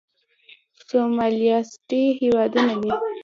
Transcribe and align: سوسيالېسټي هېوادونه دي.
سوسيالېسټي 0.87 2.01
هېوادونه 2.19 2.73
دي. 2.81 2.91